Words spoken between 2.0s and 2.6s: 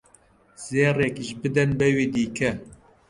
دیکە